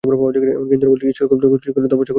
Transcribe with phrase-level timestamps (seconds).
[0.03, 0.39] এমন-কি
[0.71, 2.09] হিন্দুরা বলেন যে, ঈশ্বরকেও জগৎসৃষ্টি করবার জন্য তপস্যা করতে হয়েছিল।